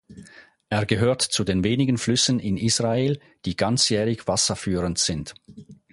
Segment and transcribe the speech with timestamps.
[0.69, 5.35] Er gehört zu den wenigen Flüssen in Israel, die ganzjährig wasserführend sind.